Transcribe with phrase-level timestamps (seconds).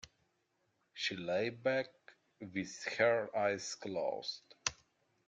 [0.95, 1.85] She lay back
[2.39, 4.41] with her eyes closed.